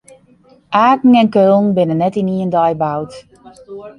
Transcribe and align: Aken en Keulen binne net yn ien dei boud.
Aken 0.79 1.13
en 1.21 1.29
Keulen 1.35 1.67
binne 1.75 1.95
net 2.01 2.15
yn 2.21 2.31
ien 2.37 2.53
dei 2.55 2.73
boud. 2.83 3.11